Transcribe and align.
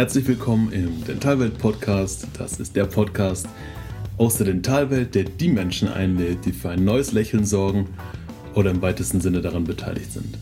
Herzlich 0.00 0.26
willkommen 0.28 0.72
im 0.72 1.04
Dentalwelt 1.04 1.58
Podcast. 1.58 2.26
Das 2.38 2.58
ist 2.58 2.74
der 2.74 2.86
Podcast 2.86 3.46
aus 4.16 4.38
der 4.38 4.46
Dentalwelt, 4.46 5.14
der 5.14 5.24
die 5.24 5.48
Menschen 5.48 5.88
einlädt, 5.88 6.46
die 6.46 6.52
für 6.52 6.70
ein 6.70 6.86
neues 6.86 7.12
Lächeln 7.12 7.44
sorgen 7.44 7.86
oder 8.54 8.70
im 8.70 8.80
weitesten 8.80 9.20
Sinne 9.20 9.42
daran 9.42 9.64
beteiligt 9.64 10.10
sind. 10.10 10.38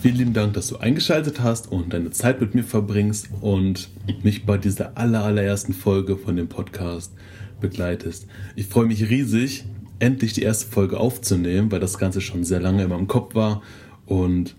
Vielen 0.00 0.14
lieben 0.14 0.32
Dank, 0.32 0.54
dass 0.54 0.68
du 0.68 0.76
eingeschaltet 0.76 1.40
hast 1.40 1.72
und 1.72 1.92
deine 1.92 2.12
Zeit 2.12 2.40
mit 2.40 2.54
mir 2.54 2.62
verbringst 2.62 3.30
und 3.40 3.88
mich 4.22 4.46
bei 4.46 4.58
dieser 4.58 4.96
aller, 4.96 5.24
allerersten 5.24 5.72
Folge 5.72 6.16
von 6.16 6.36
dem 6.36 6.46
Podcast 6.46 7.12
begleitest. 7.60 8.28
Ich 8.54 8.66
freue 8.66 8.86
mich 8.86 9.10
riesig, 9.10 9.64
endlich 9.98 10.34
die 10.34 10.42
erste 10.42 10.70
Folge 10.70 11.00
aufzunehmen, 11.00 11.72
weil 11.72 11.80
das 11.80 11.98
Ganze 11.98 12.20
schon 12.20 12.44
sehr 12.44 12.60
lange 12.60 12.84
in 12.84 12.90
meinem 12.90 13.08
Kopf 13.08 13.34
war 13.34 13.60
und 14.06 14.54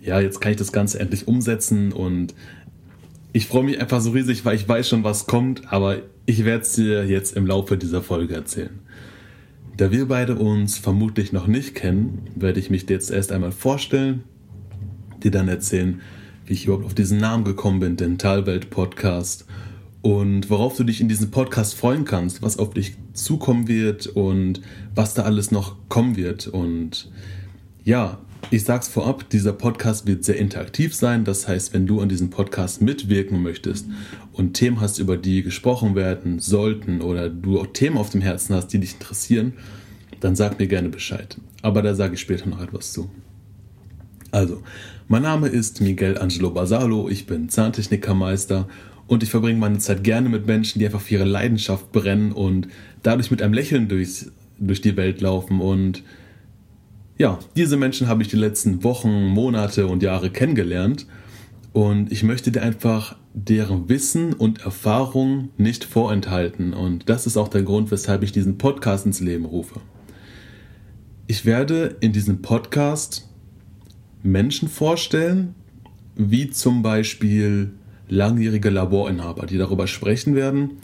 ja, 0.00 0.20
jetzt 0.20 0.40
kann 0.40 0.52
ich 0.52 0.58
das 0.58 0.72
Ganze 0.72 1.00
endlich 1.00 1.26
umsetzen 1.26 1.92
und 1.92 2.34
ich 3.32 3.46
freue 3.46 3.64
mich 3.64 3.80
einfach 3.80 4.00
so 4.00 4.10
riesig, 4.10 4.44
weil 4.44 4.56
ich 4.56 4.68
weiß 4.68 4.88
schon, 4.88 5.04
was 5.04 5.26
kommt, 5.26 5.72
aber 5.72 5.98
ich 6.26 6.44
werde 6.44 6.62
es 6.62 6.72
dir 6.72 7.06
jetzt 7.06 7.36
im 7.36 7.46
Laufe 7.46 7.76
dieser 7.76 8.02
Folge 8.02 8.34
erzählen. 8.34 8.78
Da 9.76 9.92
wir 9.92 10.08
beide 10.08 10.36
uns 10.36 10.76
vermutlich 10.76 11.32
noch 11.32 11.46
nicht 11.46 11.74
kennen, 11.74 12.22
werde 12.34 12.58
ich 12.58 12.70
mich 12.70 12.88
jetzt 12.88 13.10
erst 13.10 13.30
einmal 13.30 13.52
vorstellen, 13.52 14.24
dir 15.22 15.30
dann 15.30 15.48
erzählen, 15.48 16.00
wie 16.46 16.54
ich 16.54 16.64
überhaupt 16.64 16.86
auf 16.86 16.94
diesen 16.94 17.18
Namen 17.18 17.44
gekommen 17.44 17.80
bin, 17.80 17.96
Dentalwelt 17.96 18.70
Podcast 18.70 19.46
und 20.02 20.50
worauf 20.50 20.76
du 20.76 20.84
dich 20.84 21.00
in 21.00 21.08
diesem 21.08 21.30
Podcast 21.30 21.74
freuen 21.74 22.04
kannst, 22.04 22.42
was 22.42 22.58
auf 22.58 22.74
dich 22.74 22.96
zukommen 23.12 23.68
wird 23.68 24.06
und 24.06 24.62
was 24.94 25.14
da 25.14 25.22
alles 25.22 25.50
noch 25.50 25.76
kommen 25.88 26.16
wird. 26.16 26.46
Und 26.46 27.10
ja, 27.84 28.18
ich 28.50 28.64
sag's 28.64 28.88
vorab, 28.88 29.28
dieser 29.30 29.52
Podcast 29.52 30.06
wird 30.06 30.24
sehr 30.24 30.36
interaktiv 30.36 30.94
sein. 30.94 31.24
Das 31.24 31.46
heißt, 31.46 31.74
wenn 31.74 31.86
du 31.86 32.00
an 32.00 32.08
diesem 32.08 32.30
Podcast 32.30 32.80
mitwirken 32.80 33.42
möchtest 33.42 33.86
und 34.32 34.54
Themen 34.54 34.80
hast, 34.80 34.98
über 34.98 35.16
die 35.16 35.42
gesprochen 35.42 35.94
werden 35.94 36.38
sollten 36.38 37.02
oder 37.02 37.28
du 37.28 37.60
auch 37.60 37.66
Themen 37.68 37.98
auf 37.98 38.10
dem 38.10 38.22
Herzen 38.22 38.54
hast, 38.54 38.68
die 38.68 38.78
dich 38.78 38.94
interessieren, 38.94 39.52
dann 40.20 40.34
sag 40.34 40.58
mir 40.58 40.66
gerne 40.66 40.88
Bescheid. 40.88 41.36
Aber 41.62 41.82
da 41.82 41.94
sage 41.94 42.14
ich 42.14 42.20
später 42.20 42.48
noch 42.48 42.62
etwas 42.62 42.92
zu. 42.92 43.10
Also, 44.30 44.62
mein 45.08 45.22
Name 45.22 45.48
ist 45.48 45.80
Miguel 45.80 46.18
Angelo 46.18 46.50
Basalo, 46.50 47.08
ich 47.08 47.26
bin 47.26 47.48
Zahntechnikermeister 47.48 48.68
und 49.06 49.22
ich 49.22 49.30
verbringe 49.30 49.58
meine 49.58 49.78
Zeit 49.78 50.04
gerne 50.04 50.28
mit 50.28 50.46
Menschen, 50.46 50.78
die 50.78 50.86
einfach 50.86 51.00
für 51.00 51.14
ihre 51.14 51.24
Leidenschaft 51.24 51.92
brennen 51.92 52.32
und 52.32 52.68
dadurch 53.02 53.30
mit 53.30 53.40
einem 53.40 53.54
Lächeln 53.54 53.88
durchs, 53.88 54.30
durch 54.58 54.80
die 54.82 54.96
Welt 54.96 55.20
laufen 55.20 55.60
und 55.60 56.02
ja, 57.18 57.40
diese 57.56 57.76
Menschen 57.76 58.06
habe 58.06 58.22
ich 58.22 58.28
die 58.28 58.36
letzten 58.36 58.84
Wochen, 58.84 59.26
Monate 59.26 59.88
und 59.88 60.02
Jahre 60.02 60.30
kennengelernt 60.30 61.06
und 61.72 62.12
ich 62.12 62.22
möchte 62.22 62.52
dir 62.52 62.62
einfach 62.62 63.16
deren 63.34 63.88
Wissen 63.88 64.32
und 64.32 64.62
Erfahrung 64.62 65.50
nicht 65.56 65.84
vorenthalten 65.84 66.72
und 66.72 67.08
das 67.08 67.26
ist 67.26 67.36
auch 67.36 67.48
der 67.48 67.62
Grund, 67.62 67.90
weshalb 67.90 68.22
ich 68.22 68.30
diesen 68.30 68.56
Podcast 68.56 69.04
ins 69.04 69.20
Leben 69.20 69.44
rufe. 69.44 69.80
Ich 71.26 71.44
werde 71.44 71.96
in 72.00 72.12
diesem 72.12 72.40
Podcast 72.40 73.28
Menschen 74.22 74.68
vorstellen, 74.68 75.54
wie 76.14 76.50
zum 76.50 76.82
Beispiel 76.82 77.72
langjährige 78.08 78.70
Laborinhaber, 78.70 79.46
die 79.46 79.58
darüber 79.58 79.88
sprechen 79.88 80.34
werden, 80.36 80.78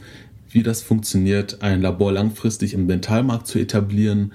wie 0.51 0.63
das 0.63 0.83
funktioniert, 0.83 1.63
ein 1.63 1.81
Labor 1.81 2.13
langfristig 2.13 2.75
im 2.75 2.89
Dentalmarkt 2.89 3.47
zu 3.47 3.59
etablieren 3.59 4.33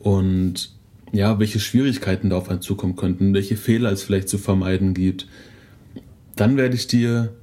und 0.00 0.72
ja, 1.12 1.38
welche 1.38 1.60
Schwierigkeiten 1.60 2.30
da 2.30 2.36
auf 2.36 2.48
einen 2.48 2.62
zukommen 2.62 2.96
könnten, 2.96 3.34
welche 3.34 3.56
Fehler 3.56 3.92
es 3.92 4.02
vielleicht 4.02 4.28
zu 4.28 4.38
vermeiden 4.38 4.94
gibt. 4.94 5.26
Dann 6.36 6.56
werde 6.56 6.74
ich 6.74 6.86
dir 6.86 7.34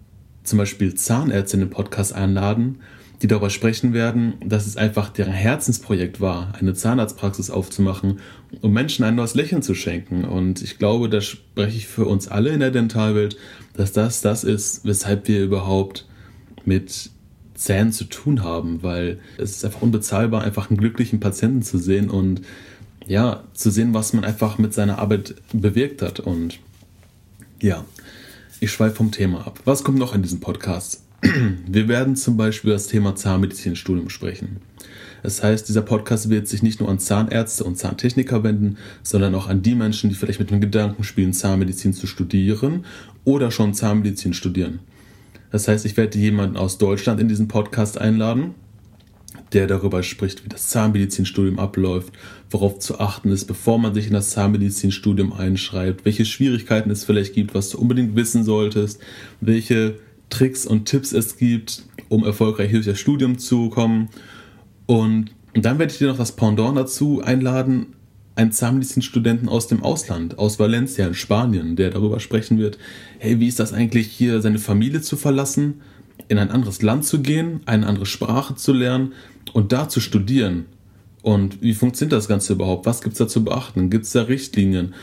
zum 0.43 0.57
Beispiel 0.57 0.95
Zahnärzte 0.95 1.57
in 1.57 1.61
den 1.61 1.69
Podcast 1.69 2.13
einladen, 2.13 2.79
die 3.21 3.27
darüber 3.27 3.49
sprechen 3.49 3.93
werden, 3.93 4.35
dass 4.43 4.65
es 4.65 4.77
einfach 4.77 5.09
deren 5.09 5.33
Herzensprojekt 5.33 6.21
war, 6.21 6.53
eine 6.59 6.73
Zahnarztpraxis 6.73 7.49
aufzumachen, 7.49 8.19
um 8.61 8.71
Menschen 8.71 9.03
ein 9.05 9.15
neues 9.15 9.35
Lächeln 9.35 9.61
zu 9.61 9.75
schenken. 9.75 10.23
Und 10.23 10.61
ich 10.61 10.79
glaube, 10.79 11.09
da 11.09 11.21
spreche 11.21 11.77
ich 11.77 11.87
für 11.87 12.05
uns 12.05 12.27
alle 12.27 12.49
in 12.49 12.61
der 12.61 12.71
Dentalwelt, 12.71 13.37
dass 13.75 13.91
das 13.91 14.21
das 14.21 14.43
ist, 14.43 14.85
weshalb 14.85 15.27
wir 15.27 15.43
überhaupt 15.43 16.07
mit 16.65 17.11
Zähnen 17.53 17.91
zu 17.91 18.05
tun 18.05 18.43
haben, 18.43 18.83
weil 18.83 19.19
es 19.37 19.51
ist 19.51 19.65
einfach 19.65 19.81
unbezahlbar, 19.81 20.43
einfach 20.43 20.69
einen 20.69 20.79
glücklichen 20.79 21.19
Patienten 21.19 21.61
zu 21.61 21.77
sehen 21.77 22.09
und 22.09 22.41
ja, 23.05 23.43
zu 23.53 23.71
sehen, 23.71 23.93
was 23.93 24.13
man 24.13 24.23
einfach 24.23 24.57
mit 24.57 24.73
seiner 24.73 24.99
Arbeit 24.99 25.35
bewirkt 25.53 26.01
hat. 26.01 26.19
Und 26.19 26.59
ja, 27.61 27.85
ich 28.59 28.71
schweife 28.71 28.95
vom 28.95 29.11
Thema 29.11 29.47
ab. 29.47 29.59
Was 29.65 29.83
kommt 29.83 29.99
noch 29.99 30.13
in 30.13 30.21
diesem 30.21 30.39
Podcast? 30.39 31.03
Wir 31.67 31.87
werden 31.87 32.15
zum 32.15 32.37
Beispiel 32.37 32.71
das 32.71 32.87
Thema 32.87 33.15
Zahnmedizinstudium 33.15 34.09
sprechen. 34.09 34.57
Das 35.23 35.43
heißt, 35.43 35.67
dieser 35.67 35.81
Podcast 35.81 36.29
wird 36.29 36.47
sich 36.47 36.63
nicht 36.63 36.79
nur 36.79 36.89
an 36.89 36.99
Zahnärzte 36.99 37.65
und 37.65 37.77
Zahntechniker 37.77 38.43
wenden, 38.43 38.77
sondern 39.03 39.35
auch 39.35 39.47
an 39.47 39.61
die 39.61 39.75
Menschen, 39.75 40.09
die 40.09 40.15
vielleicht 40.15 40.39
mit 40.39 40.49
dem 40.49 40.61
Gedanken 40.61 41.03
spielen, 41.03 41.33
Zahnmedizin 41.33 41.93
zu 41.93 42.07
studieren 42.07 42.85
oder 43.25 43.51
schon 43.51 43.73
Zahnmedizin 43.73 44.33
studieren. 44.33 44.79
Das 45.51 45.67
heißt, 45.67 45.85
ich 45.85 45.97
werde 45.97 46.17
jemanden 46.17 46.57
aus 46.57 46.77
Deutschland 46.77 47.19
in 47.19 47.27
diesen 47.27 47.47
Podcast 47.47 47.97
einladen, 47.97 48.53
der 49.53 49.67
darüber 49.67 50.03
spricht, 50.03 50.45
wie 50.45 50.49
das 50.49 50.67
Zahnmedizinstudium 50.67 51.59
abläuft, 51.59 52.13
worauf 52.49 52.79
zu 52.79 52.99
achten 52.99 53.31
ist, 53.31 53.45
bevor 53.45 53.79
man 53.79 53.93
sich 53.93 54.07
in 54.07 54.13
das 54.13 54.31
Zahnmedizinstudium 54.31 55.33
einschreibt, 55.33 56.05
welche 56.05 56.25
Schwierigkeiten 56.25 56.91
es 56.91 57.03
vielleicht 57.03 57.33
gibt, 57.33 57.53
was 57.53 57.69
du 57.69 57.79
unbedingt 57.79 58.15
wissen 58.15 58.43
solltest, 58.43 58.99
welche 59.41 59.99
Tricks 60.29 60.65
und 60.65 60.85
Tipps 60.85 61.11
es 61.11 61.37
gibt, 61.37 61.83
um 62.07 62.23
erfolgreich 62.23 62.71
durch 62.71 62.85
das 62.85 62.99
Studium 62.99 63.37
zu 63.37 63.69
kommen. 63.69 64.09
Und 64.85 65.31
dann 65.53 65.79
werde 65.79 65.91
ich 65.91 65.97
dir 65.97 66.07
noch 66.07 66.17
das 66.17 66.35
Pendant 66.35 66.77
dazu 66.77 67.21
einladen, 67.23 67.87
einen 68.35 68.51
Zahnmedizinstudenten 68.51 69.49
aus 69.49 69.67
dem 69.67 69.83
Ausland, 69.83 70.39
aus 70.39 70.59
Valencia 70.59 71.05
in 71.05 71.13
Spanien, 71.13 71.75
der 71.75 71.89
darüber 71.89 72.19
sprechen 72.19 72.57
wird, 72.57 72.77
hey, 73.17 73.39
wie 73.39 73.47
ist 73.47 73.59
das 73.59 73.73
eigentlich 73.73 74.07
hier, 74.07 74.41
seine 74.41 74.59
Familie 74.59 75.01
zu 75.01 75.17
verlassen, 75.17 75.81
in 76.29 76.37
ein 76.37 76.51
anderes 76.51 76.81
Land 76.81 77.05
zu 77.05 77.21
gehen, 77.21 77.59
eine 77.65 77.85
andere 77.85 78.05
Sprache 78.05 78.55
zu 78.55 78.71
lernen 78.71 79.13
und 79.51 79.73
da 79.73 79.89
zu 79.89 79.99
studieren. 79.99 80.67
Und 81.21 81.61
wie 81.61 81.73
funktioniert 81.73 82.13
das 82.13 82.29
Ganze 82.29 82.53
überhaupt? 82.53 82.85
Was 82.85 83.01
gibt 83.01 83.13
es 83.13 83.19
da 83.19 83.27
zu 83.27 83.43
beachten? 83.43 83.89
Gibt 83.89 84.05
es 84.05 84.11
da 84.13 84.21
Richtlinien? 84.21 84.93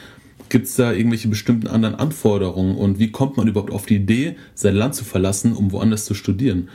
Gibt 0.49 0.67
es 0.67 0.77
da 0.77 0.93
irgendwelche 0.93 1.29
bestimmten 1.29 1.67
anderen 1.67 1.97
Anforderungen? 1.97 2.77
Und 2.77 2.99
wie 2.99 3.11
kommt 3.11 3.37
man 3.37 3.49
überhaupt 3.49 3.73
auf 3.73 3.87
die 3.87 3.97
Idee, 3.97 4.37
sein 4.55 4.77
Land 4.77 4.95
zu 4.95 5.05
verlassen, 5.05 5.53
um 5.53 5.73
woanders 5.73 6.05
zu 6.05 6.15
studieren? 6.15 6.69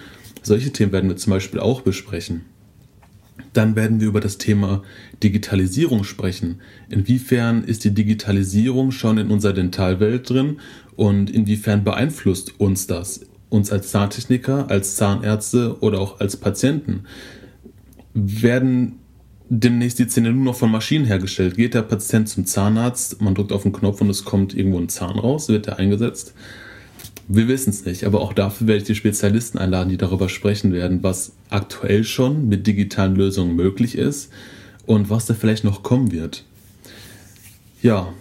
Solche 0.44 0.72
Themen 0.72 0.92
werden 0.92 1.10
wir 1.10 1.18
zum 1.18 1.32
Beispiel 1.32 1.60
auch 1.60 1.82
besprechen. 1.82 2.42
Dann 3.54 3.76
werden 3.76 4.00
wir 4.00 4.08
über 4.08 4.20
das 4.20 4.38
Thema 4.38 4.84
Digitalisierung 5.24 6.04
sprechen. 6.04 6.60
Inwiefern 6.90 7.64
ist 7.64 7.84
die 7.86 7.94
Digitalisierung 7.94 8.92
schon 8.92 9.18
in 9.18 9.32
unserer 9.32 9.54
Dentalwelt 9.54 10.30
drin 10.30 10.60
und 10.96 11.30
inwiefern 11.30 11.84
beeinflusst 11.84 12.60
uns 12.60 12.88
das? 12.88 13.22
Uns 13.52 13.72
als 13.72 13.92
Zahntechniker, 13.92 14.72
als 14.72 14.96
Zahnärzte 14.96 15.80
oder 15.82 16.00
auch 16.00 16.20
als 16.20 16.38
Patienten? 16.38 17.06
werden 18.14 19.00
demnächst 19.50 20.00
die 20.00 20.08
Zähne 20.08 20.32
nur 20.32 20.46
noch 20.46 20.56
von 20.56 20.72
Maschinen 20.72 21.06
hergestellt. 21.06 21.56
Geht 21.56 21.74
der 21.74 21.82
Patient 21.82 22.30
zum 22.30 22.46
Zahnarzt, 22.46 23.22
man 23.22 23.36
drückt 23.36 23.52
auf 23.52 23.64
den 23.64 23.74
Knopf 23.74 24.02
und 24.02 24.10
es 24.10 24.24
kommt 24.24 24.54
irgendwo 24.54 24.80
ein 24.80 24.90
Zahn 24.90 25.20
raus, 25.20 25.50
wird 25.50 25.68
er 25.68 25.78
eingesetzt. 25.80 26.34
Wir 27.28 27.48
wissen 27.48 27.70
es 27.70 27.86
nicht, 27.86 28.06
aber 28.06 28.22
auch 28.22 28.34
dafür 28.34 28.68
werde 28.68 28.82
ich 28.82 28.88
die 28.88 28.96
Spezialisten 28.96 29.58
einladen, 29.58 29.90
die 29.90 29.98
darüber 29.98 30.28
sprechen 30.28 30.74
werden, 30.74 31.04
was 31.04 31.34
aktuell 31.50 32.04
schon 32.04 32.48
mit 32.48 32.68
digitalen 32.68 33.16
Lösungen 33.16 33.56
möglich 33.56 33.98
ist 33.98 34.32
und 34.86 35.10
was 35.10 35.28
da 35.28 35.34
vielleicht 35.34 35.64
noch 35.64 35.84
kommen 35.84 36.12
wird. 36.12 36.46
Ja, 37.82 38.14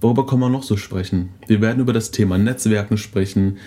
worüber 0.00 0.26
kann 0.26 0.40
man 0.40 0.52
noch 0.52 0.64
so 0.64 0.76
sprechen? 0.76 1.30
Wir 1.46 1.60
werden 1.60 1.80
über 1.80 1.92
das 1.92 2.10
Thema 2.10 2.38
Netzwerken 2.38 2.98
sprechen, 2.98 3.58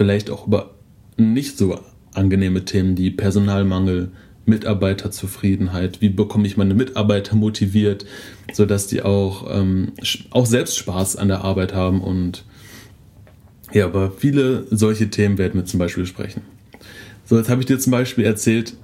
vielleicht 0.00 0.30
auch 0.30 0.46
über 0.46 0.70
nicht 1.18 1.58
so 1.58 1.78
angenehme 2.14 2.64
Themen, 2.64 2.96
wie 2.96 3.10
Personalmangel, 3.10 4.12
Mitarbeiterzufriedenheit, 4.46 6.00
wie 6.00 6.08
bekomme 6.08 6.46
ich 6.46 6.56
meine 6.56 6.72
Mitarbeiter 6.72 7.36
motiviert, 7.36 8.06
sodass 8.50 8.86
die 8.86 9.02
auch, 9.02 9.54
ähm, 9.54 9.92
auch 10.30 10.46
selbst 10.46 10.78
Spaß 10.78 11.16
an 11.16 11.28
der 11.28 11.44
Arbeit 11.44 11.74
haben 11.74 12.00
und 12.00 12.46
ja, 13.74 13.84
aber 13.84 14.10
viele 14.10 14.66
solche 14.70 15.10
Themen 15.10 15.36
werden 15.36 15.60
wir 15.60 15.66
zum 15.66 15.78
Beispiel 15.78 16.06
sprechen. 16.06 16.40
So, 17.26 17.36
jetzt 17.36 17.50
habe 17.50 17.60
ich 17.60 17.66
dir 17.66 17.78
zum 17.78 17.90
Beispiel 17.90 18.24
erzählt, 18.24 18.78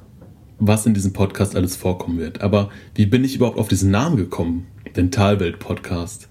was 0.59 0.85
in 0.85 0.93
diesem 0.93 1.15
Podcast 1.15 1.57
alles 1.57 1.77
vorkommen 1.77 2.19
wird. 2.19 2.43
Aber 2.43 2.69
wie 2.95 3.07
bin 3.07 3.25
ich 3.25 3.37
überhaupt 3.37 3.59
auf 3.59 3.69
diesen 3.69 3.91
Namen 3.91 4.19
gekommen? 4.19 4.67
Dentalwelt-Podcast. 4.95 6.29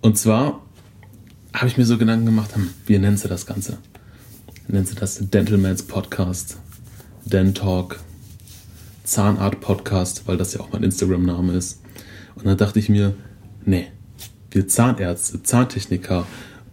Und 0.00 0.16
zwar 0.16 0.65
habe 1.56 1.68
ich 1.68 1.78
mir 1.78 1.86
so 1.86 1.96
Gedanken 1.96 2.26
gemacht, 2.26 2.54
hm, 2.54 2.68
wie 2.84 2.98
nennst 2.98 3.24
du 3.24 3.28
das 3.28 3.46
Ganze? 3.46 3.78
Nennst 4.68 4.92
du 4.92 4.96
das 4.96 5.18
Dentalmans 5.30 5.84
Podcast? 5.84 6.58
Den 7.24 7.54
Talk, 7.54 7.98
Zahnart-Podcast, 9.04 10.24
weil 10.26 10.36
das 10.36 10.52
ja 10.52 10.60
auch 10.60 10.70
mein 10.72 10.82
Instagram-Name 10.82 11.54
ist. 11.54 11.80
Und 12.34 12.44
dann 12.44 12.58
dachte 12.58 12.78
ich 12.78 12.90
mir, 12.90 13.14
nee, 13.64 13.86
wir 14.50 14.68
Zahnärzte, 14.68 15.42
Zahntechniker, 15.42 16.26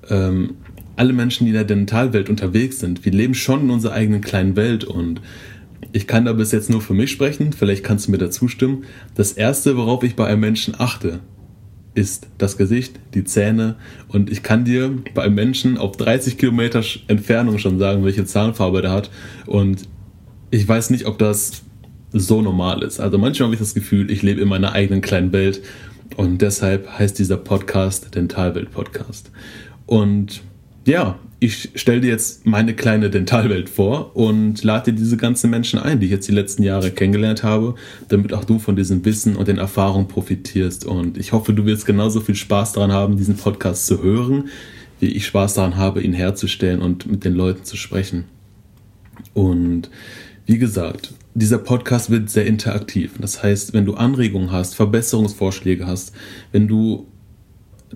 ähm, 0.09 0.57
alle 0.97 1.13
Menschen, 1.13 1.45
die 1.45 1.51
in 1.51 1.55
der 1.55 1.63
Dentalwelt 1.63 2.29
unterwegs 2.29 2.79
sind, 2.79 3.05
wir 3.05 3.13
leben 3.13 3.35
schon 3.35 3.61
in 3.61 3.69
unserer 3.69 3.93
eigenen 3.93 4.19
kleinen 4.19 4.57
Welt 4.57 4.83
und 4.83 5.21
ich 5.93 6.07
kann 6.07 6.25
da 6.25 6.33
bis 6.33 6.51
jetzt 6.51 6.69
nur 6.69 6.81
für 6.81 6.93
mich 6.93 7.09
sprechen, 7.09 7.53
vielleicht 7.53 7.85
kannst 7.85 8.07
du 8.07 8.11
mir 8.11 8.17
dazu 8.17 8.49
stimmen. 8.49 8.83
Das 9.15 9.31
Erste, 9.31 9.77
worauf 9.77 10.03
ich 10.03 10.17
bei 10.17 10.27
einem 10.27 10.41
Menschen 10.41 10.75
achte, 10.77 11.21
ist 11.95 12.27
das 12.37 12.57
Gesicht, 12.57 12.99
die 13.13 13.23
Zähne 13.23 13.75
und 14.07 14.31
ich 14.31 14.43
kann 14.43 14.65
dir 14.65 14.97
bei 15.13 15.23
einem 15.23 15.35
Menschen 15.35 15.77
auf 15.77 15.95
30 15.97 16.37
Kilometer 16.37 16.83
Entfernung 17.07 17.59
schon 17.59 17.79
sagen, 17.79 18.03
welche 18.03 18.25
Zahnfarbe 18.25 18.81
der 18.81 18.91
hat 18.91 19.11
und 19.45 19.87
ich 20.51 20.67
weiß 20.67 20.89
nicht, 20.89 21.05
ob 21.05 21.17
das 21.17 21.63
so 22.11 22.41
normal 22.41 22.83
ist. 22.83 22.99
Also 22.99 23.17
manchmal 23.17 23.47
habe 23.47 23.55
ich 23.55 23.59
das 23.59 23.73
Gefühl, 23.73 24.11
ich 24.11 24.21
lebe 24.21 24.41
in 24.41 24.47
meiner 24.47 24.73
eigenen 24.73 25.01
kleinen 25.01 25.31
Welt 25.33 25.61
und 26.15 26.41
deshalb 26.41 26.87
heißt 26.99 27.17
dieser 27.17 27.37
Podcast 27.37 28.13
Dentalwelt 28.13 28.71
Podcast. 28.71 29.31
Und 29.85 30.41
ja, 30.85 31.19
ich 31.39 31.71
stelle 31.75 32.01
dir 32.01 32.09
jetzt 32.09 32.45
meine 32.45 32.73
kleine 32.73 33.09
Dentalwelt 33.09 33.69
vor 33.69 34.15
und 34.15 34.63
lade 34.63 34.91
dir 34.91 34.97
diese 34.97 35.17
ganzen 35.17 35.49
Menschen 35.49 35.77
ein, 35.77 35.99
die 35.99 36.05
ich 36.05 36.11
jetzt 36.11 36.27
die 36.27 36.33
letzten 36.33 36.63
Jahre 36.63 36.91
kennengelernt 36.91 37.43
habe, 37.43 37.75
damit 38.07 38.33
auch 38.33 38.45
du 38.45 38.59
von 38.59 38.77
diesem 38.77 39.03
Wissen 39.03 39.35
und 39.35 39.49
den 39.49 39.57
Erfahrungen 39.57 40.07
profitierst. 40.07 40.85
Und 40.85 41.17
ich 41.17 41.33
hoffe, 41.33 41.53
du 41.53 41.65
wirst 41.65 41.85
genauso 41.85 42.21
viel 42.21 42.35
Spaß 42.35 42.73
daran 42.73 42.93
haben, 42.93 43.17
diesen 43.17 43.35
Podcast 43.35 43.87
zu 43.87 44.01
hören, 44.01 44.49
wie 45.01 45.07
ich 45.07 45.25
Spaß 45.25 45.55
daran 45.55 45.75
habe, 45.75 46.01
ihn 46.01 46.13
herzustellen 46.13 46.81
und 46.81 47.07
mit 47.11 47.25
den 47.25 47.33
Leuten 47.33 47.65
zu 47.65 47.75
sprechen. 47.75 48.23
Und 49.33 49.89
wie 50.45 50.57
gesagt, 50.57 51.13
dieser 51.33 51.57
Podcast 51.57 52.09
wird 52.09 52.29
sehr 52.29 52.45
interaktiv. 52.45 53.13
Das 53.19 53.43
heißt, 53.43 53.73
wenn 53.73 53.85
du 53.85 53.95
Anregungen 53.95 54.51
hast, 54.51 54.75
Verbesserungsvorschläge 54.75 55.87
hast, 55.87 56.13
wenn 56.51 56.67
du 56.67 57.07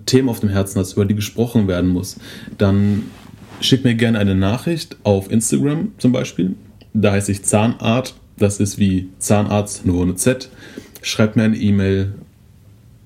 Themen 0.06 0.28
auf 0.28 0.40
dem 0.40 0.48
Herzen 0.48 0.80
hast, 0.80 0.94
über 0.94 1.04
die 1.04 1.14
gesprochen 1.14 1.68
werden 1.68 1.90
muss, 1.90 2.16
dann 2.56 3.04
schick 3.60 3.84
mir 3.84 3.94
gerne 3.94 4.18
eine 4.18 4.34
Nachricht 4.34 4.96
auf 5.02 5.30
Instagram 5.30 5.92
zum 5.98 6.12
Beispiel. 6.12 6.56
Da 6.94 7.12
heiße 7.12 7.30
ich 7.32 7.44
Zahnart. 7.44 8.14
Das 8.36 8.60
ist 8.60 8.78
wie 8.78 9.10
Zahnarzt 9.18 9.84
nur 9.84 10.00
ohne 10.00 10.14
Z. 10.14 10.48
Schreib 11.02 11.36
mir 11.36 11.42
eine 11.44 11.56
E-Mail 11.56 12.14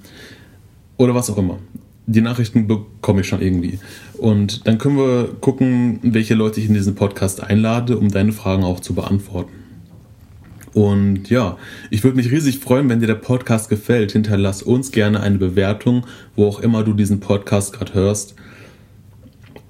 oder 0.98 1.16
was 1.16 1.30
auch 1.30 1.38
immer. 1.38 1.60
Die 2.08 2.22
Nachrichten 2.22 2.68
bekomme 2.68 3.22
ich 3.22 3.28
schon 3.28 3.42
irgendwie. 3.42 3.80
Und 4.18 4.68
dann 4.68 4.78
können 4.78 4.98
wir 4.98 5.30
gucken, 5.42 6.00
welche 6.04 6.36
Leute 6.36 6.60
ich 6.60 6.68
in 6.68 6.76
diesen 6.76 6.94
Podcast 6.96 7.42
einlade, 7.42 7.98
um 7.98 8.10
deine 8.10 8.32
Fragen 8.32 8.64
auch 8.64 8.80
zu 8.80 8.94
beantworten. 8.94 9.65
Und 10.76 11.30
ja, 11.30 11.58
ich 11.90 12.04
würde 12.04 12.18
mich 12.18 12.30
riesig 12.30 12.60
freuen, 12.60 12.90
wenn 12.90 13.00
dir 13.00 13.08
der 13.08 13.16
Podcast 13.16 13.70
gefällt. 13.70 14.12
Hinterlass 14.12 14.62
uns 14.62 14.92
gerne 14.92 15.22
eine 15.22 15.38
Bewertung, 15.38 16.06
wo 16.36 16.46
auch 16.46 16.60
immer 16.60 16.84
du 16.84 16.92
diesen 16.92 17.22
Podcast 17.22 17.72
gerade 17.72 17.94
hörst, 17.94 18.36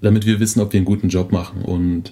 damit 0.01 0.25
wir 0.25 0.39
wissen, 0.39 0.61
ob 0.61 0.73
wir 0.73 0.79
einen 0.79 0.85
guten 0.85 1.09
Job 1.09 1.31
machen. 1.31 1.61
Und 1.61 2.11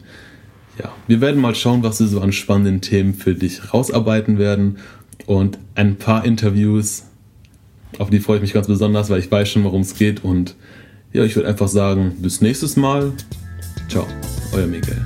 ja, 0.77 0.91
wir 1.07 1.21
werden 1.21 1.41
mal 1.41 1.55
schauen, 1.55 1.81
was 1.81 1.99
wir 2.01 2.07
so 2.07 2.21
an 2.21 2.31
spannenden 2.31 2.81
Themen 2.81 3.15
für 3.15 3.33
dich 3.33 3.73
rausarbeiten 3.73 4.37
werden. 4.37 4.77
Und 5.25 5.57
ein 5.73 5.95
paar 5.95 6.23
Interviews, 6.23 7.05
auf 7.97 8.11
die 8.11 8.19
freue 8.19 8.35
ich 8.35 8.41
mich 8.43 8.53
ganz 8.53 8.67
besonders, 8.67 9.09
weil 9.09 9.19
ich 9.19 9.31
weiß 9.31 9.49
schon, 9.49 9.63
worum 9.63 9.81
es 9.81 9.95
geht. 9.95 10.23
Und 10.23 10.55
ja, 11.13 11.23
ich 11.23 11.35
würde 11.35 11.49
einfach 11.49 11.67
sagen, 11.67 12.13
bis 12.19 12.41
nächstes 12.41 12.75
Mal. 12.75 13.11
Ciao, 13.89 14.05
euer 14.53 14.67
Miguel. 14.67 15.01